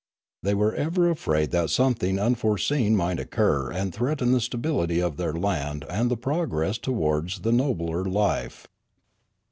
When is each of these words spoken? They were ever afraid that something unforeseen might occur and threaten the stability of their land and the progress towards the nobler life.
They 0.41 0.55
were 0.55 0.73
ever 0.73 1.11
afraid 1.11 1.51
that 1.51 1.69
something 1.69 2.17
unforeseen 2.17 2.95
might 2.95 3.19
occur 3.19 3.71
and 3.71 3.93
threaten 3.93 4.31
the 4.31 4.41
stability 4.41 4.99
of 4.99 5.17
their 5.17 5.33
land 5.33 5.85
and 5.91 6.09
the 6.09 6.17
progress 6.17 6.79
towards 6.79 7.41
the 7.41 7.51
nobler 7.51 8.03
life. 8.03 8.65